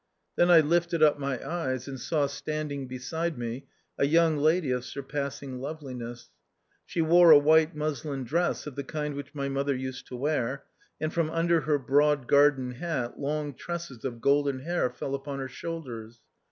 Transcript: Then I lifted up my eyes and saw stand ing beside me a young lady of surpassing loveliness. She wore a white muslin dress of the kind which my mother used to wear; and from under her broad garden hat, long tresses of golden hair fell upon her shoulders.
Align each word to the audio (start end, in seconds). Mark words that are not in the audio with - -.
Then 0.35 0.49
I 0.49 0.61
lifted 0.61 1.03
up 1.03 1.19
my 1.19 1.47
eyes 1.47 1.87
and 1.87 1.99
saw 1.99 2.25
stand 2.25 2.71
ing 2.71 2.87
beside 2.87 3.37
me 3.37 3.67
a 3.99 4.07
young 4.07 4.35
lady 4.37 4.71
of 4.71 4.83
surpassing 4.83 5.59
loveliness. 5.59 6.31
She 6.87 7.03
wore 7.03 7.29
a 7.29 7.37
white 7.37 7.75
muslin 7.75 8.23
dress 8.23 8.65
of 8.65 8.75
the 8.75 8.83
kind 8.83 9.13
which 9.13 9.35
my 9.35 9.47
mother 9.47 9.75
used 9.75 10.07
to 10.07 10.15
wear; 10.15 10.63
and 10.99 11.13
from 11.13 11.29
under 11.29 11.61
her 11.61 11.77
broad 11.77 12.25
garden 12.27 12.71
hat, 12.71 13.19
long 13.19 13.53
tresses 13.53 14.03
of 14.03 14.21
golden 14.21 14.61
hair 14.61 14.89
fell 14.89 15.13
upon 15.13 15.37
her 15.37 15.47
shoulders. 15.47 16.19